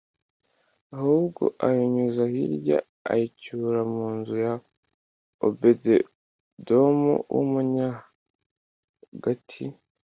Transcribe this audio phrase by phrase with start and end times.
[0.97, 2.77] ahubwo ayinyuza hirya
[3.11, 4.53] ayicyura mu nzu ya
[5.45, 9.63] Obededomu w’Umunyagati.